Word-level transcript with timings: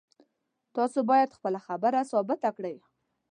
تاسو 0.75 0.99
باید 1.09 1.35
خپله 1.37 1.59
خبره 1.67 1.99
ثابته 2.11 2.49
کړئ 2.57 2.75